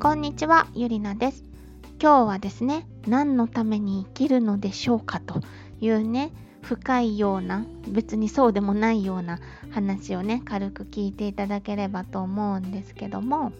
[0.00, 1.44] こんにちは、ゆりなです。
[2.00, 5.40] 今日はですね、何のために生きるのでしょうかと
[5.80, 6.30] いうね、
[6.62, 9.40] 深いような、別にそうでもないような
[9.70, 13.50] 話をね、軽く聞いていただければと思うんですけども、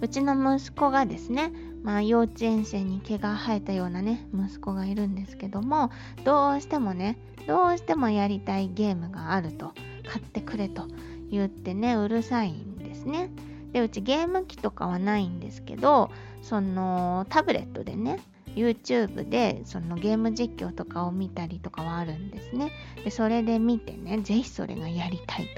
[0.00, 1.52] うちの息子がですね、
[1.82, 5.90] まあ幼稚園生に毛が生えたようなね、息子がいるんですけども、
[6.24, 9.74] どうしてもね、どうしてもやりたいゲームがあると、
[10.08, 10.86] 買ってくれと
[11.30, 13.28] 言ってね、うるさいんですね。
[13.72, 16.10] でうちゲーム機とかはないんですけど
[16.42, 18.20] そのタブレットでね
[18.54, 22.70] YouTube でそのゲーム実況とかを見たりとかはあるんですね。
[23.02, 25.48] でそれで見てね、ぜひそれがやりたい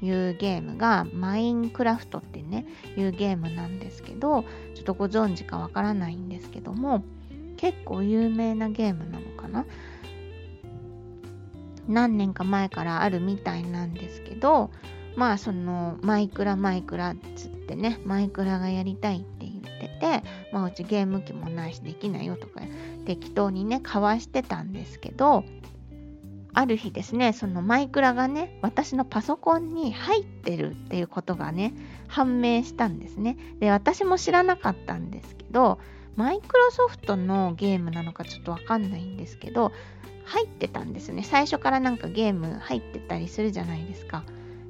[0.00, 2.64] というゲームがマインクラフトってね、
[2.96, 4.44] いうゲームなんですけど、
[4.76, 7.02] ちょっとご存知かわからないんですけども、
[7.56, 9.66] 結構有名なゲームなのかな？
[11.88, 14.70] 何年か前からあるみたいなんですけど、
[15.18, 22.60] まあそのマイクラマイクラっつってねマイクラがやりたいって言っててまあうちゲーム機もないしできないよとか
[23.04, 25.44] 適当にね交わしてたんですけど
[26.54, 31.74] ある日ですねそのマイクラがね私のパソコンに入ってるっていうことがね
[32.06, 33.36] 判明したんですね。
[33.58, 35.80] で私も知らなかったんですけど
[36.14, 39.72] マイクロソフトのゲームなのかちょっとわかんないんですけど
[40.26, 41.24] 入ってたんですね。
[41.24, 44.22] 最初からなんかゲーム入ってたりするじゃないですか。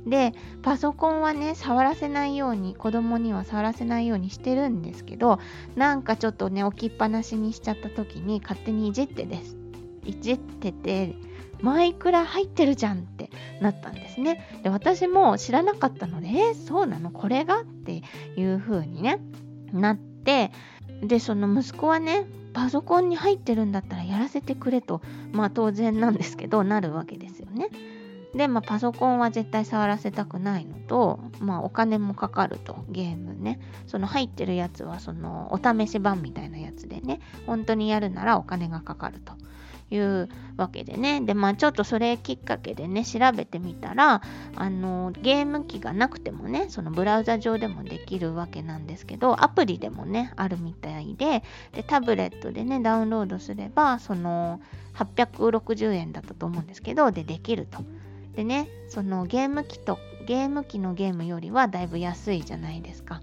[0.06, 0.32] で
[0.62, 5.38] パソコンはね触らせないように子供には触らせないようにしてるんですけど
[5.76, 9.56] なんかちょっとね置きっぱなしにしちゃった時に勝手にいじってです。
[10.04, 11.14] いじってて
[11.60, 14.48] マイクラ入ってるじゃんってなったんですね。
[14.62, 17.10] で私も知らなかったのでえー、そうなの？
[17.10, 17.62] これが？
[17.62, 18.02] って
[18.36, 19.20] いう風にね
[19.72, 20.52] なって
[21.02, 27.68] でその息子はねパソコンに入ってるんだったらやらせてくれとまあ当然なんですけどなるわけですよね。
[28.34, 33.60] で、まあ、パソコンは絶対触らせたくないのと、まあ、お金もかかると、ゲームね。
[33.86, 39.32] その入ってるやつは、その、お試し版みたいなやつでね、本当にやるならお金がかかると
[39.90, 41.22] いうわけでね。
[41.22, 44.20] で、まあ、ちょっとそれきっかけでね、調べてみたら、
[44.56, 51.42] あの、ゲーム機がなくてもね、そのブラウザ上でもできるわけなんですけど、アプリでもね、あるみたいで、
[51.72, 54.60] で、タブレットでね、ダウンロードすれば、その、
[54.94, 57.82] 860円だったと思うんですけど、で、できると。
[58.38, 63.20] でねそのゲーム機とゲーム機のゲームよりはだいぶ安いじゃないですか。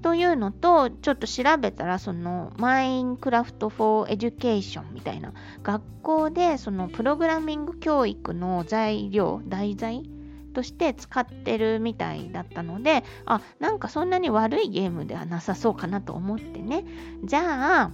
[0.00, 10.08] というのとちょっと調べたらそのマインクラフト・フォー・エデュケーションみたいな学校でそのプログラミング教育の材料題材
[10.54, 16.86] として使ってるみたいだったのであなんかそんなに悪いゲームではなさそうかなと思ってね
[17.24, 17.90] じゃあ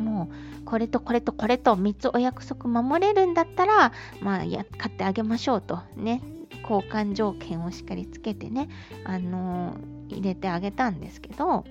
[0.00, 6.22] もうこれとこれとこれと3つお約束守れるんだったら、まあや、買ってあげましょうとね、
[6.62, 8.68] 交換条件をしっかりつけてね、
[9.04, 11.64] あのー、入れてあげたんですけど、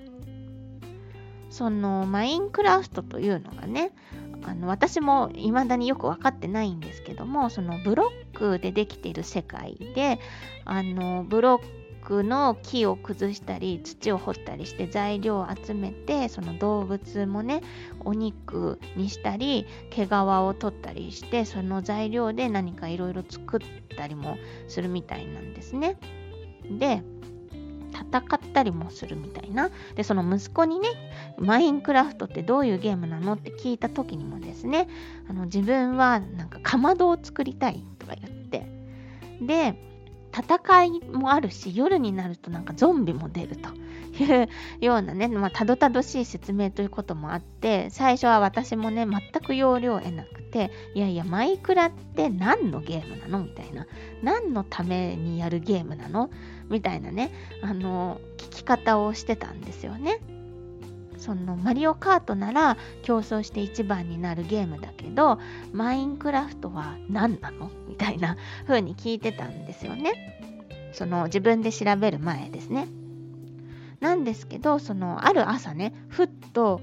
[1.50, 3.92] そのマインクラフトというのがね、
[4.42, 10.18] あの私も未だによく分かってないんですけどもそのブロックでできている世界で
[10.64, 17.62] あのブロッの木を崩したり土を掘ったりして材料を集めてその動物もね
[18.00, 23.60] お肉にしたり毛皮を取ったりしてその材料で何かいろいろ作っ
[23.96, 24.38] たりも
[24.68, 25.96] するみたいなんですね。
[26.78, 27.02] で
[27.92, 29.70] 戦ったりもするみたいな。
[29.94, 30.88] で、その息子にね、
[31.38, 34.88] マインクラフトってどういうゲームなのって聞いた時にもですね、
[35.28, 38.66] あの自分はなんかかまどを作りたいとか言って、
[39.42, 39.89] で、
[40.32, 43.70] 戦いもあるし、夜になるとなんかゾンビも出ると
[44.22, 44.48] いう
[44.80, 53.86] ようなね、まあ、たどたどしい説明ということもあって、最初は私もね、全く要領を得なくて、いやいや、マイクラって何のゲームなのみたいな。
[54.22, 56.30] 何のためにやるゲームなの
[56.68, 60.20] みたいなね、あの、聞き方をしてたんですよね。
[61.20, 65.38] そのマリオカートなら競争して一番になるゲームだけど
[65.72, 67.70] マインクラフトは何なの？
[67.88, 68.36] みたいな
[68.66, 70.38] 風に聞いてたんですよね。
[70.92, 72.88] その自分で調べる前ですね。
[74.00, 76.80] なんですけどそのある朝ねふっと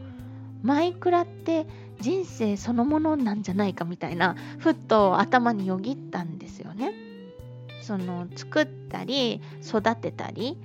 [0.61, 1.65] マイクラって
[1.99, 6.93] 人生そのものなんじゃないかみたいなふっと頭によぎったんですよね。
[7.81, 10.57] その作ったり育てたり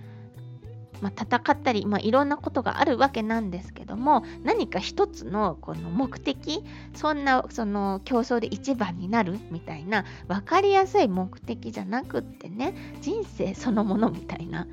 [1.02, 6.64] まあ、戦ったり、まあ、いろんなことがあるわけなんですけども何か一つのこの目的
[6.94, 14.66] そんなその競争で一番になるみたいな分かりやすい目的じゃなくってね人生そのものみたいな。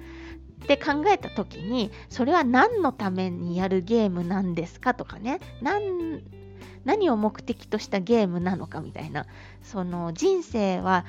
[0.63, 6.21] って考えた時にそれは何のためにやるゲームなんですかとかね何
[6.83, 9.25] 何を目的としたゲームなのかみたいな
[9.63, 11.05] その人生は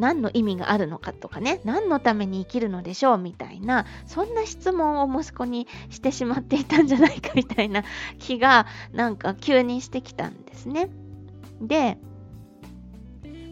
[0.00, 7.84] 何の意味があるのかとかね何のために生きるのでしょうみたいなそんな質問を息子にしてしまっていたんじゃないかみたいな
[8.18, 10.90] 気がなんか急にしてきたんですね。
[11.60, 11.98] で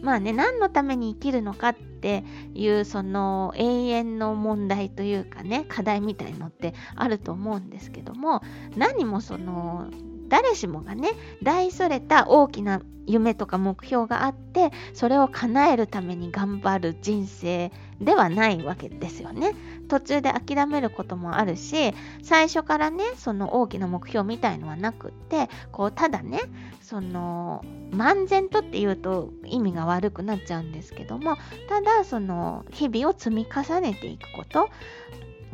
[0.01, 2.23] まあね何のために生きるのかって
[2.53, 8.41] いうその永遠の問題というかね課題みたいのってあると思うんですけども
[8.77, 9.89] 何もその
[10.29, 11.11] 誰しもがね
[11.43, 19.55] 大それた大きな夢とか目標があってそれを叶えるために頑張る人生ではないわけですよね。
[19.89, 26.41] 途中で諦めることもあるし最初からねその大きな目標みたいのはなくってこうただね
[26.81, 31.37] その漫然とっていうと意味が悪くなっちゃうんですけども
[31.67, 34.69] ただその日々を積み重ねていくこと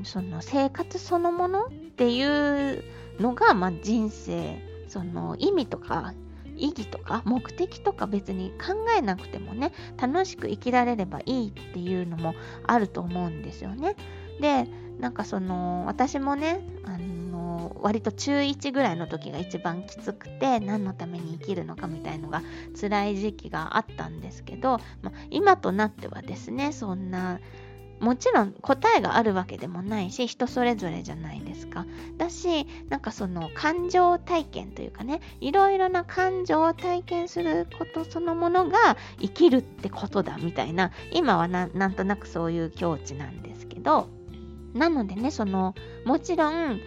[0.03, 2.83] その生活そのものっていう
[3.19, 6.13] のが、まあ、人生その意味とか
[6.57, 12.33] 意義とか目的とか別に考えなくてもね楽しく生きられればいいっていうのも
[12.65, 13.95] あると思うんですよね。
[14.39, 14.67] で
[14.99, 22.41] なんかその私もねあの割と中1ぐらいの時が一番きつくて何のために生きるのかみたいのが
[22.79, 27.39] 辛い時期があったんですけど、まあ、今となってはですねそんな
[28.05, 31.87] もちろん答えがあるわけでもないし人それぞれじゃないですか。
[32.17, 44.07] だしなんかその感情体験というかねいろいろな感情を体験することそのものが生きるってことだみたいな今はなんとなくそういう境地なんですけど
[44.75, 45.73] なのでねその
[46.05, 46.79] もちろん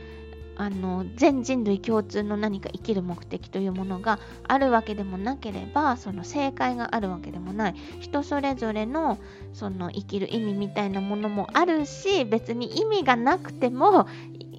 [0.58, 9.19] あの全人類共通の何か生きる目的というものがあるわけでもなければその正解があるわけでもない人それぞれの
[9.55, 14.08] その生きる意味みたいなものもあるし別に意味がなくても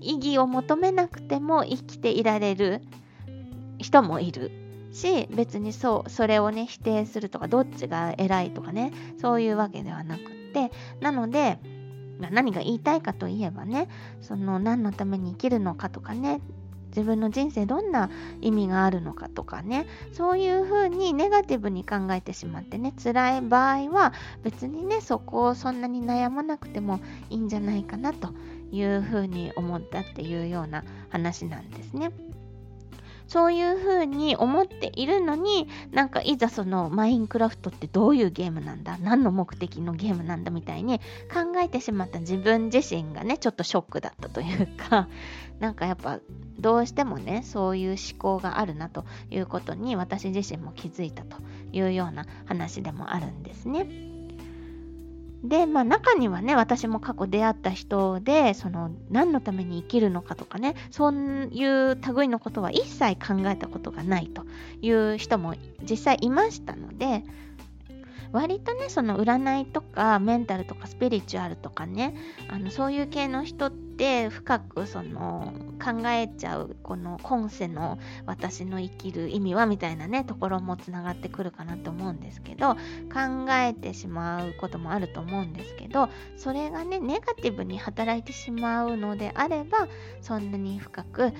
[0.01, 2.81] 意義を求めなくても生きていられる
[3.77, 4.51] 人もいる
[4.93, 10.71] し別にそうそれをね否定するとかどっちが偉いとかねそういうわけではなくって。
[10.99, 11.59] なので
[12.19, 13.87] 何が言いたいかといえばね
[14.21, 16.41] その何のために生きるのかとかね
[16.89, 18.09] 自分の人生どんな
[18.41, 24.13] 意味があるのかとかねそういうふうにネガティブに考えてしまってね辛い場合は
[24.43, 26.99] 別にねそこをそんなに悩まなくても
[27.29, 28.33] いいんじゃないかなと
[28.71, 32.11] いうふうに思ったっていうような話なんですね。
[33.29, 40.99] そういうふうに思っているのになんかいざそのマインクラフトってどういうゲームなんだ何の目的のゲームなんだみたいに
[41.31, 45.07] 考えてしまった自分自身がねちょっとショックだったというか
[45.61, 46.19] なんかやっぱ
[46.59, 51.37] どうしてもねそういう思考があるなということに私自身も気づいたと
[51.71, 54.08] いうような話でもあるんですね。
[55.43, 64.43] で、まあ中にはね、私も過去出会った人で、その何のために生きるのかとかね、そういう類のことは一切考えたことがないと
[64.81, 65.55] いう人も
[65.89, 67.23] 実際いましたので、
[68.31, 72.15] 割とねその占いとかメンタルとかスピリチュアルとかね
[72.47, 75.53] あのそういう系の人って深くその
[75.83, 82.79] 考えちゃうこの今世の私の生きる意味はみたいなねところもつながってくるかなと思うんですけど考
[83.51, 89.87] えてしまうこともあると思うんですけどそれがねネガティブに働いてしまうのであれば
[90.21, 91.33] そんなに深く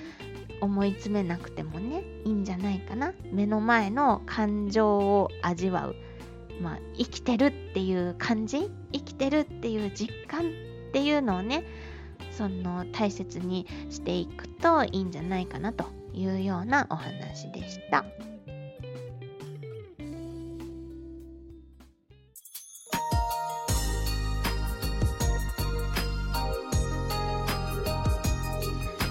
[0.60, 3.14] 思い詰めなくてもねいいんじゃないかな。
[3.32, 5.96] 目の前の感情を味わう。
[6.60, 8.70] まあ、生きてるっていう感じ？
[8.92, 11.64] 生きてるっていう実感っていうのをね
[12.30, 18.04] その大切にしていくといいんじゃないかなというようなお話でした。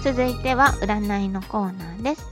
[0.02, 2.29] 続いては占いのコーナーです。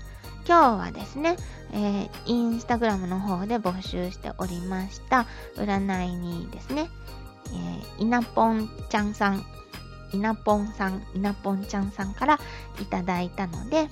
[0.49, 1.37] 今日はですね、
[1.75, 5.27] えー、インスタグラムの方で募集しておりました
[5.57, 6.89] 占いにですね、
[7.99, 9.45] えー、イナポンちゃんさん、
[10.15, 12.41] イナポンさん、イナポンちゃんさんから
[12.81, 13.91] いただいたので、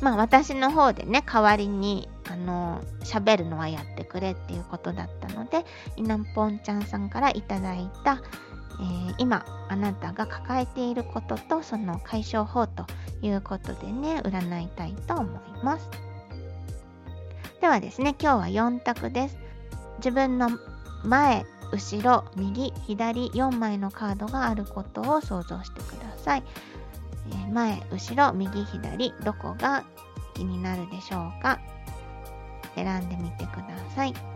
[0.00, 5.66] まあ私の方でね、代わりに、あの、喋るのはやってくれっていうことだったので、
[5.96, 8.22] イナポンちゃんさんからいただいた、
[8.78, 12.84] えー、今あなたが抱えていることとその解消法と
[13.22, 15.88] いうことでね、占いたいと思います。
[17.60, 19.38] ではですね、今日は4択です。
[19.98, 20.50] 自分の
[21.04, 26.42] 前、後ろ、右、左4枚のカードがあることを想像してください。
[27.28, 29.84] えー、前、後ろ、右、左、どこが
[30.34, 31.58] 気になるでしょうか？
[32.74, 34.35] 選んでみてください。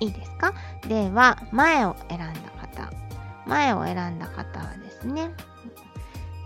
[0.00, 0.54] いいですか？
[0.88, 2.30] では、前を選んだ
[2.60, 2.90] 方。
[3.46, 5.30] 前を選んだ方はですね、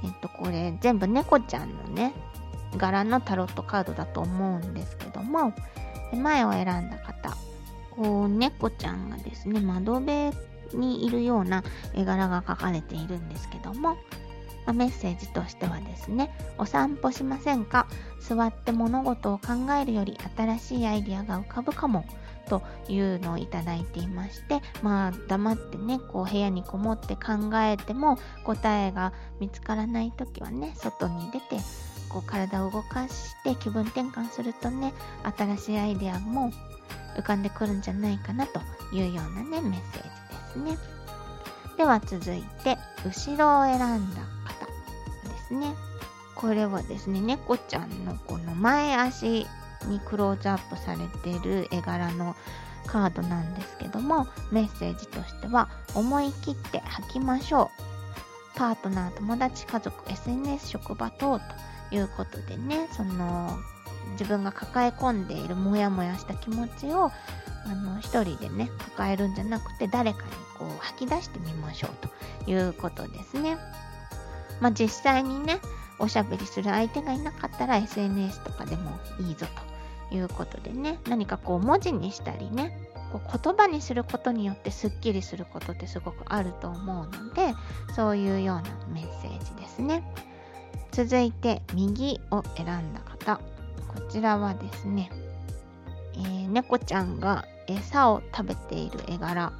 [0.04, 2.12] えっと、これ全部猫ちゃんのね、
[2.76, 5.52] 柄のタロットカードだと思うんですけども、
[6.12, 7.36] 前を選んだ方。
[7.90, 10.32] こう猫ちゃんがですね窓辺
[10.74, 11.62] にいるような
[11.94, 13.96] 絵柄が描かれているんですけども、
[14.66, 17.86] ま、メッセージとしてはですねお散歩しませんか？
[18.18, 22.04] 座って物事を考えるより新しいアイディアが浮かぶかも。
[22.48, 31.56] というのをいただいていましてまあ黙ってねこう部屋にこもって考えても答えが見つからない時はね外に出て
[32.08, 34.92] こう体を動かして気分転換するとね
[35.36, 36.52] 新しいアイデアも
[37.16, 38.60] 浮かんでくるんじゃないかなと
[38.92, 40.78] いうようなねメッセージですね。
[41.76, 44.66] では続いて後ろを選んだ方
[45.28, 45.74] ですね。
[46.34, 49.46] これはですね猫ちゃんのこの前足
[49.86, 52.36] にクローズアップされている絵柄の
[52.86, 57.70] カードなんですけどもメッセージとしては思い切って吐きましょ
[58.54, 61.38] うパートナー友達家族 SNS 職場等
[61.90, 63.58] ということでねその
[64.12, 67.10] 自分が抱え込んでいるモヤモヤした気持ちを
[67.66, 71.90] あの一人でね抱えるんじゃなくて誰かにこう吐き出してみましょう
[72.44, 73.56] ということですね。
[74.60, 75.60] まあ、実際にね
[75.98, 79.73] おしゃべりする相手がいなかったら SNS とかでもいいぞと
[80.16, 82.78] いうことでね何かこう文字にしたりね
[83.12, 87.54] こう言葉にすることによってすっきりすることってすごくあると思うので
[87.94, 90.04] そういうようなメッセージですね。
[90.92, 93.40] 続いて右を選んだ方
[93.88, 95.10] こちらはですね、
[96.14, 99.52] えー、猫ちゃんが餌を食べている絵柄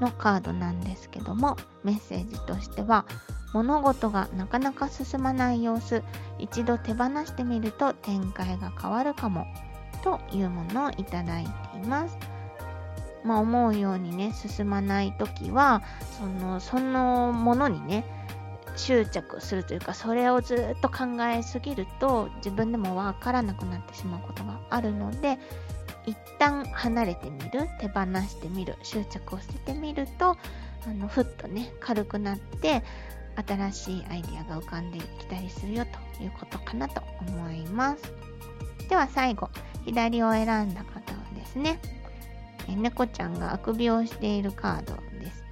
[0.00, 3.06] のカードなんですけどもメッセージとしては
[3.52, 6.02] 物事がなかなか進まない様子
[6.38, 9.46] 一度手放してみると展開が変わるかも
[10.02, 12.16] というものをいただいています。
[13.22, 15.82] まあ、思うようにね進まない時は
[16.18, 18.04] そのそのものにね
[18.76, 25.38] 執着するというかそれをずっと考えすぎると自分でもわからなくなってしまうことがあるので
[26.06, 30.36] 一旦離れてみる手放してみる執着を捨ててみるとあ
[30.94, 32.82] のふっとね軽くなって
[33.36, 35.86] 新しいアイデアが浮かんできたりするよ
[36.18, 38.12] ということかなと思います。
[38.88, 39.48] では最後、
[39.84, 41.80] 左を選んだ方はですね、
[42.68, 45.44] え猫ちゃんがあくびをしているカードです。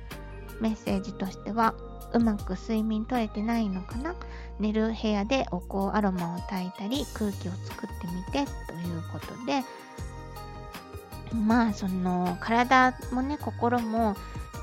[0.61, 1.75] メッセージとしては、
[2.12, 4.14] うまく睡眠取れてないのかな？
[4.58, 9.62] 寝る部屋でお香アロマを焚いたり空気を作ってみてということで
[11.35, 14.16] まあその体もね心も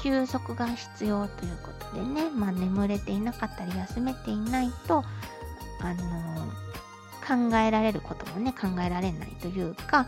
[0.06, 5.04] 休息が必要ということでね、まあ、眠れていなかったり休めていないと、
[5.82, 6.46] あの
[7.50, 10.08] 考えられることもね考えられないというか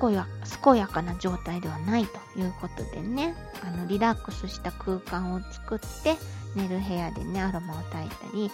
[0.00, 0.28] 健や
[0.62, 6.16] 健やかな状態ではないということでねあのリラックスした空間を作って
[6.54, 8.50] 寝る部屋でねアロマを焚いたり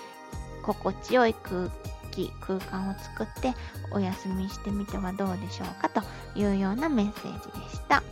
[0.62, 1.68] 心地よい空
[2.10, 3.54] 気空間を作って
[3.90, 6.02] お休みしてみてはどうでしょうかと
[6.34, 8.02] いうようなメッセージでした。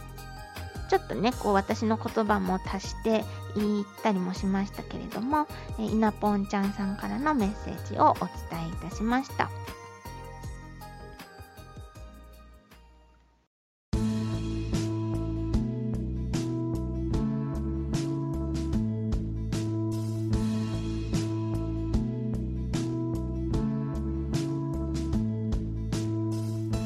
[0.90, 5.47] ちょっとね、こう私の言葉も足して言ったりもしましたけれども、
[5.78, 8.14] えいなぽんちゃんさんからのメッセージをお
[8.50, 9.49] 伝えいたしました。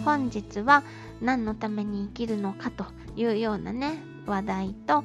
[0.05, 0.85] 本日は
[1.21, 5.05] 何のために生きるのかというようなね話題と、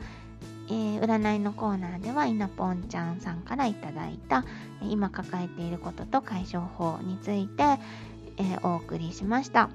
[0.67, 4.45] えー、占いのコーナーではいなぽんちゃんさんからいただいた
[4.81, 7.63] 今抱えていることと解消法について、
[8.37, 9.69] えー、お送りしました。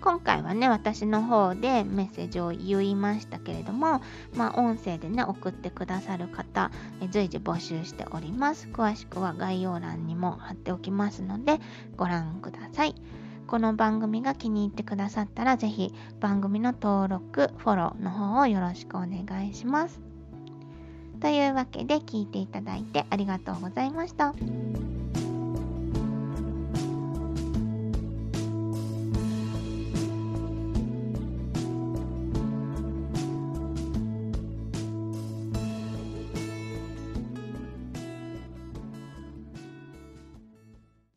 [0.00, 4.00] 今回はね私の方でメッセージを言いましたけれども
[4.34, 6.70] まあ音声でね送ってくださる方、
[7.02, 8.68] え随時募集しております。
[8.72, 11.60] 詳しくは概要欄にも貼っておきますので
[11.98, 12.94] ご覧ください。
[13.50, 20.00] この番組が気に入ってくださったら、ぜひ番組の登録、フォローの方をよろしくお願いします。
[21.20, 24.32] というわけで聞いていただいてありがとうございました。